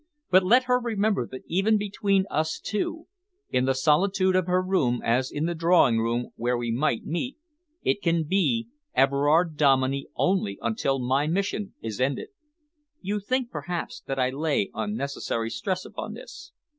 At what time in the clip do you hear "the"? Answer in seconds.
3.65-3.75, 5.45-5.53